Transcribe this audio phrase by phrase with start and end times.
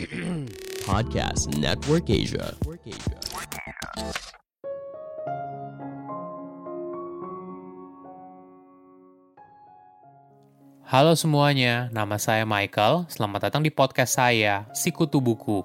[0.88, 2.56] Podcast Network Asia.
[10.88, 13.04] Halo semuanya, nama saya Michael.
[13.12, 15.60] Selamat datang di podcast saya, Sikutu Buku.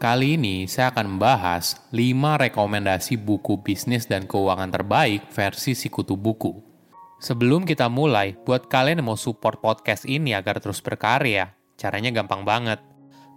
[0.00, 6.64] Kali ini saya akan membahas 5 rekomendasi buku bisnis dan keuangan terbaik versi Sikutu Buku.
[7.20, 12.42] Sebelum kita mulai, buat kalian yang mau support podcast ini agar terus berkarya, caranya gampang
[12.42, 12.82] banget.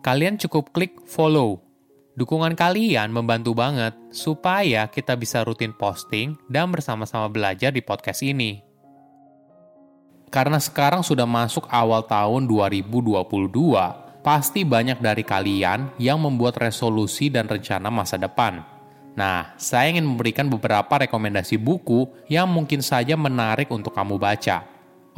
[0.02, 1.62] Kalian cukup klik follow.
[2.18, 8.59] Dukungan kalian membantu banget supaya kita bisa rutin posting dan bersama-sama belajar di podcast ini.
[10.27, 13.22] Karena sekarang sudah masuk awal tahun 2022,
[14.23, 18.64] pasti banyak dari kalian yang membuat resolusi dan rencana masa depan.
[19.12, 24.64] Nah, saya ingin memberikan beberapa rekomendasi buku yang mungkin saja menarik untuk kamu baca.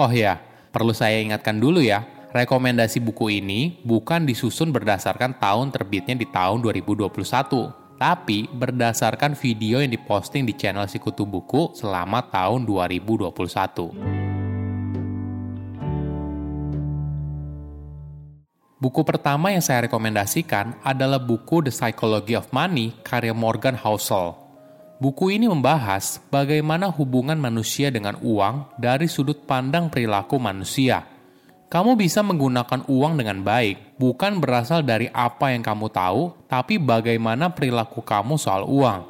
[0.01, 0.41] Oh ya,
[0.73, 2.01] perlu saya ingatkan dulu ya,
[2.33, 7.13] rekomendasi buku ini bukan disusun berdasarkan tahun terbitnya di tahun 2021,
[8.01, 13.93] tapi berdasarkan video yang diposting di channel Sikutu Buku selama tahun 2021.
[18.83, 24.35] Buku pertama yang saya rekomendasikan adalah buku The Psychology of Money karya Morgan Housel.
[24.99, 31.12] Buku ini membahas bagaimana hubungan manusia dengan uang dari sudut pandang perilaku manusia.
[31.73, 37.49] Kamu bisa menggunakan uang dengan baik, bukan berasal dari apa yang kamu tahu, tapi bagaimana
[37.49, 39.01] perilaku kamu soal uang.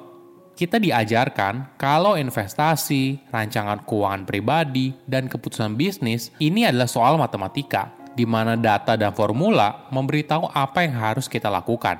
[0.55, 8.23] Kita diajarkan kalau investasi, rancangan keuangan pribadi, dan keputusan bisnis ini adalah soal matematika, di
[8.23, 11.99] mana data dan formula memberitahu apa yang harus kita lakukan.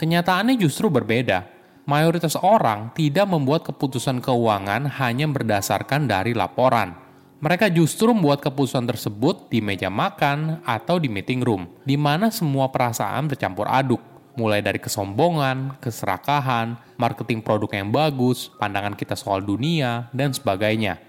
[0.00, 1.44] Kenyataannya justru berbeda.
[1.84, 7.01] Mayoritas orang tidak membuat keputusan keuangan hanya berdasarkan dari laporan.
[7.42, 12.70] Mereka justru membuat keputusan tersebut di meja makan atau di meeting room, di mana semua
[12.70, 13.98] perasaan bercampur aduk,
[14.38, 21.02] mulai dari kesombongan, keserakahan, marketing produk yang bagus, pandangan kita soal dunia, dan sebagainya.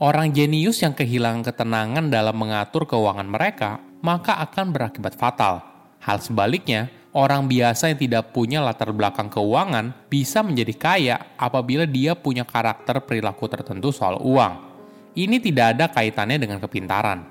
[0.00, 5.60] Orang jenius yang kehilangan ketenangan dalam mengatur keuangan mereka, maka akan berakibat fatal.
[6.00, 12.16] Hal sebaliknya, orang biasa yang tidak punya latar belakang keuangan bisa menjadi kaya apabila dia
[12.16, 14.73] punya karakter perilaku tertentu soal uang.
[15.14, 17.22] Ini tidak ada kaitannya dengan kepintaran.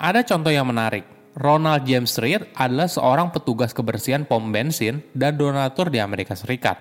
[0.00, 1.04] Ada contoh yang menarik.
[1.36, 6.80] Ronald James Reed adalah seorang petugas kebersihan pom bensin dan donatur di Amerika Serikat.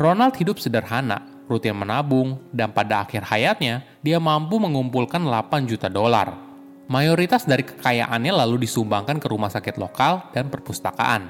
[0.00, 1.20] Ronald hidup sederhana,
[1.52, 6.32] rutin menabung, dan pada akhir hayatnya, dia mampu mengumpulkan 8 juta dolar.
[6.88, 11.28] Mayoritas dari kekayaannya lalu disumbangkan ke rumah sakit lokal dan perpustakaan.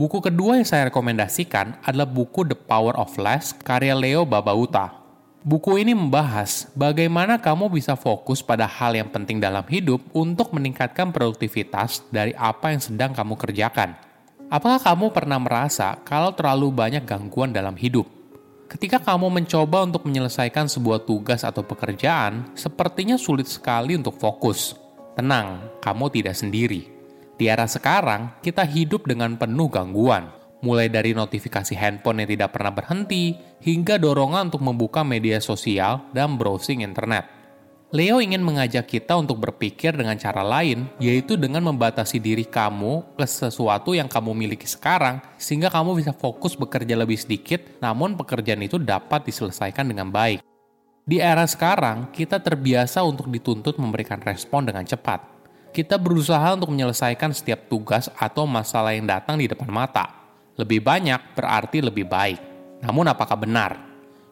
[0.00, 4.99] Buku kedua yang saya rekomendasikan adalah buku The Power of Less karya Leo Babauta.
[5.40, 11.08] Buku ini membahas bagaimana kamu bisa fokus pada hal yang penting dalam hidup untuk meningkatkan
[11.16, 13.96] produktivitas dari apa yang sedang kamu kerjakan.
[14.52, 18.04] Apakah kamu pernah merasa kalau terlalu banyak gangguan dalam hidup?
[18.68, 24.76] Ketika kamu mencoba untuk menyelesaikan sebuah tugas atau pekerjaan, sepertinya sulit sekali untuk fokus.
[25.16, 26.84] Tenang, kamu tidak sendiri.
[27.40, 30.28] Di era sekarang, kita hidup dengan penuh gangguan,
[30.60, 36.36] mulai dari notifikasi handphone yang tidak pernah berhenti, hingga dorongan untuk membuka media sosial dan
[36.40, 37.40] browsing internet.
[37.90, 43.26] Leo ingin mengajak kita untuk berpikir dengan cara lain, yaitu dengan membatasi diri kamu ke
[43.26, 48.78] sesuatu yang kamu miliki sekarang, sehingga kamu bisa fokus bekerja lebih sedikit, namun pekerjaan itu
[48.78, 50.38] dapat diselesaikan dengan baik.
[51.02, 55.26] Di era sekarang, kita terbiasa untuk dituntut memberikan respon dengan cepat.
[55.74, 60.19] Kita berusaha untuk menyelesaikan setiap tugas atau masalah yang datang di depan mata.
[60.60, 62.40] Lebih banyak berarti lebih baik.
[62.84, 63.80] Namun apakah benar?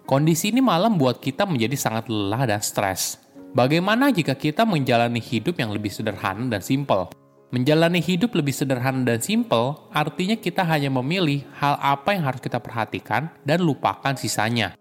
[0.04, 5.56] Kondisi ini malah membuat kita menjadi sangat lelah dan stres Bagaimana jika kita menjalani hidup
[5.56, 7.08] yang lebih sederhana dan simpel?
[7.48, 12.60] Menjalani hidup lebih sederhana dan simpel artinya kita hanya memilih hal apa yang harus kita
[12.60, 14.76] perhatikan dan lupakan sisanya.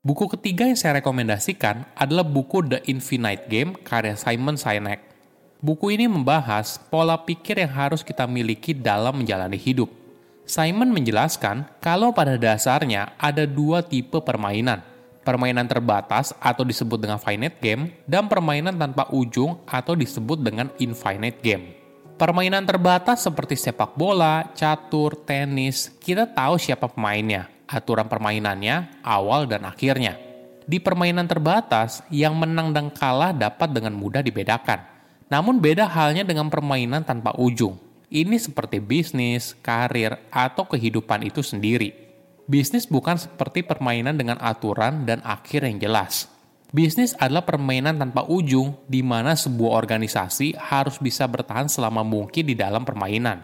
[0.00, 5.13] Buku ketiga yang saya rekomendasikan adalah buku The Infinite Game karya Simon Sinek.
[5.64, 10.04] Buku ini membahas pola pikir yang harus kita miliki dalam menjalani hidup
[10.44, 14.84] Simon menjelaskan kalau pada dasarnya ada dua tipe permainan.
[15.24, 21.40] Permainan terbatas atau disebut dengan finite game dan permainan tanpa ujung atau disebut dengan infinite
[21.40, 21.72] game.
[22.20, 29.64] Permainan terbatas seperti sepak bola, catur, tenis, kita tahu siapa pemainnya, aturan permainannya, awal dan
[29.64, 30.20] akhirnya.
[30.68, 34.93] Di permainan terbatas, yang menang dan kalah dapat dengan mudah dibedakan.
[35.34, 37.74] Namun beda halnya dengan permainan tanpa ujung
[38.14, 41.90] ini seperti bisnis, karir, atau kehidupan itu sendiri.
[42.46, 46.30] Bisnis bukan seperti permainan dengan aturan dan akhir yang jelas.
[46.70, 52.54] Bisnis adalah permainan tanpa ujung, di mana sebuah organisasi harus bisa bertahan selama mungkin di
[52.54, 53.42] dalam permainan.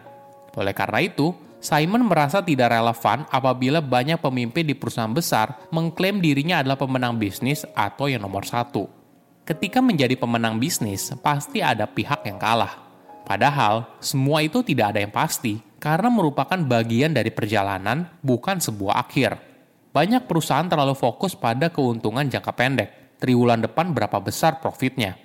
[0.55, 6.63] Oleh karena itu, Simon merasa tidak relevan apabila banyak pemimpin di perusahaan besar mengklaim dirinya
[6.63, 9.00] adalah pemenang bisnis atau yang nomor satu.
[9.41, 12.77] Ketika menjadi pemenang bisnis, pasti ada pihak yang kalah.
[13.25, 19.41] Padahal, semua itu tidak ada yang pasti, karena merupakan bagian dari perjalanan, bukan sebuah akhir.
[19.89, 25.17] Banyak perusahaan terlalu fokus pada keuntungan jangka pendek, triwulan depan berapa besar profitnya.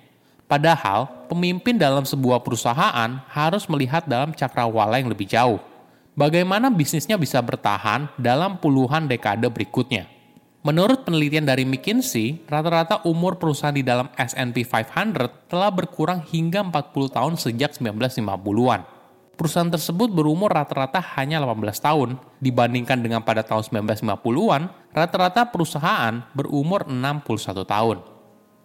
[0.49, 5.61] Padahal, pemimpin dalam sebuah perusahaan harus melihat dalam cakrawala yang lebih jauh.
[6.17, 10.16] Bagaimana bisnisnya bisa bertahan dalam puluhan dekade berikutnya.
[10.67, 17.07] Menurut penelitian dari McKinsey, rata-rata umur perusahaan di dalam S&P 500 telah berkurang hingga 40
[17.07, 18.83] tahun sejak 1950-an.
[19.39, 26.91] Perusahaan tersebut berumur rata-rata hanya 18 tahun, dibandingkan dengan pada tahun 1950-an, rata-rata perusahaan berumur
[26.91, 28.03] 61 tahun.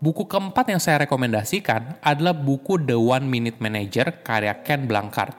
[0.01, 5.38] Buku keempat yang saya rekomendasikan adalah buku The One Minute Manager karya Ken Blankard.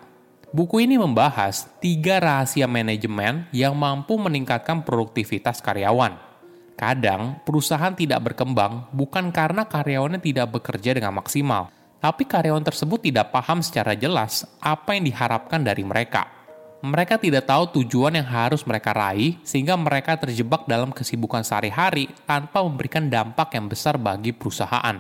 [0.55, 6.31] Buku ini membahas tiga rahasia manajemen yang mampu meningkatkan produktivitas karyawan.
[6.75, 11.71] Kadang, perusahaan tidak berkembang bukan karena karyawannya tidak bekerja dengan maksimal,
[12.03, 16.27] tapi karyawan tersebut tidak paham secara jelas apa yang diharapkan dari mereka.
[16.83, 22.59] Mereka tidak tahu tujuan yang harus mereka raih, sehingga mereka terjebak dalam kesibukan sehari-hari tanpa
[22.59, 24.99] memberikan dampak yang besar bagi perusahaan.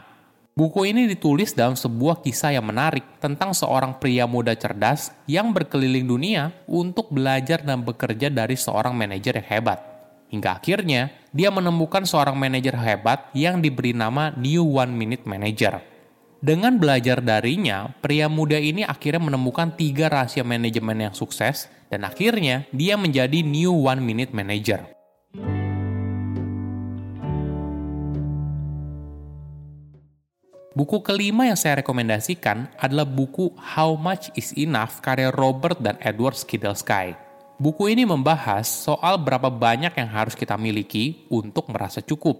[0.54, 6.06] Buku ini ditulis dalam sebuah kisah yang menarik tentang seorang pria muda cerdas yang berkeliling
[6.06, 9.91] dunia untuk belajar dan bekerja dari seorang manajer yang hebat.
[10.32, 15.84] Hingga akhirnya, dia menemukan seorang manajer hebat yang diberi nama New One Minute Manager.
[16.40, 22.64] Dengan belajar darinya, pria muda ini akhirnya menemukan tiga rahasia manajemen yang sukses dan akhirnya
[22.72, 24.88] dia menjadi New One Minute Manager.
[30.72, 36.40] Buku kelima yang saya rekomendasikan adalah buku How Much Is Enough karya Robert dan Edward
[36.40, 37.31] Skidelsky.
[37.62, 42.34] Buku ini membahas soal berapa banyak yang harus kita miliki untuk merasa cukup.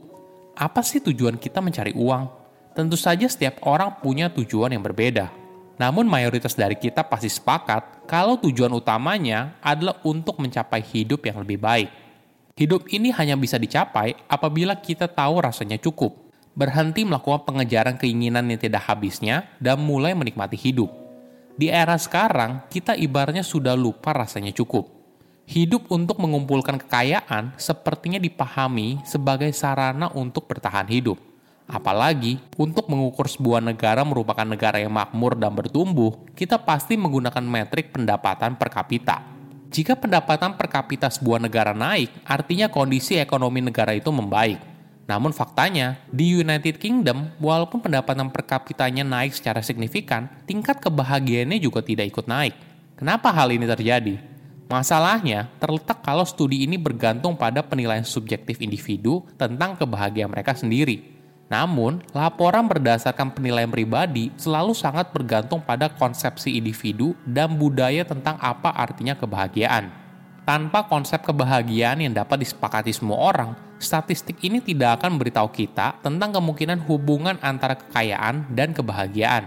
[0.58, 2.26] Apa sih tujuan kita mencari uang?
[2.74, 5.30] Tentu saja setiap orang punya tujuan yang berbeda.
[5.78, 11.62] Namun mayoritas dari kita pasti sepakat kalau tujuan utamanya adalah untuk mencapai hidup yang lebih
[11.62, 11.90] baik.
[12.58, 16.18] Hidup ini hanya bisa dicapai apabila kita tahu rasanya cukup,
[16.58, 20.90] berhenti melakukan pengejaran keinginan yang tidak habisnya, dan mulai menikmati hidup.
[21.54, 25.01] Di era sekarang, kita ibaratnya sudah lupa rasanya cukup.
[25.46, 31.32] Hidup untuk mengumpulkan kekayaan sepertinya dipahami sebagai sarana untuk bertahan hidup
[31.72, 37.94] Apalagi untuk mengukur sebuah negara merupakan negara yang makmur dan bertumbuh, kita pasti menggunakan metrik
[37.94, 39.24] pendapatan per kapita.
[39.72, 44.60] Jika pendapatan per kapita sebuah negara naik, artinya kondisi ekonomi negara itu membaik.
[45.08, 51.80] Namun faktanya, di United Kingdom, walaupun pendapatan per kapitanya naik secara signifikan, tingkat kebahagiaannya juga
[51.80, 52.52] tidak ikut naik.
[53.00, 54.31] Kenapa hal ini terjadi?
[54.70, 61.12] Masalahnya terletak kalau studi ini bergantung pada penilaian subjektif individu tentang kebahagiaan mereka sendiri.
[61.52, 68.72] Namun, laporan berdasarkan penilaian pribadi selalu sangat bergantung pada konsepsi individu dan budaya tentang apa
[68.72, 69.92] artinya kebahagiaan.
[70.48, 76.32] Tanpa konsep kebahagiaan yang dapat disepakati semua orang, statistik ini tidak akan memberitahu kita tentang
[76.34, 79.46] kemungkinan hubungan antara kekayaan dan kebahagiaan.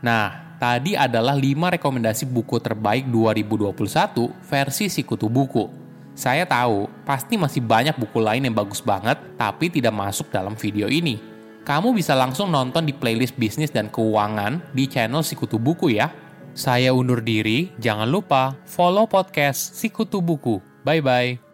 [0.00, 5.68] Nah, tadi adalah 5 rekomendasi buku terbaik 2021 versi Sikutu Buku.
[6.16, 10.88] Saya tahu, pasti masih banyak buku lain yang bagus banget, tapi tidak masuk dalam video
[10.88, 16.12] ini kamu bisa langsung nonton di playlist bisnis dan keuangan di channel Sikutu Buku ya.
[16.52, 20.60] Saya undur diri, jangan lupa follow podcast Sikutu Buku.
[20.84, 21.53] Bye-bye.